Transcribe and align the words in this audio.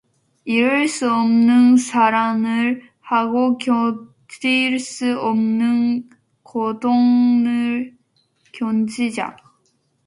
이룰 0.45 0.87
수 0.87 1.13
없는 1.13 1.77
사랑을 1.77 2.89
하고 3.01 3.59
견딜 3.59 4.79
수 4.79 5.15
없는 5.19 6.09
고통을 6.41 7.95
견디자. 8.51 9.37